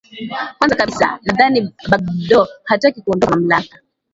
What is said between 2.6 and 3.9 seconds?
hataki kuondoka mamlaka